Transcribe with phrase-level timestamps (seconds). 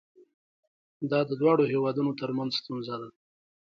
[1.11, 3.09] دا د دواړو هیوادونو ترمنځ ستونزه ده.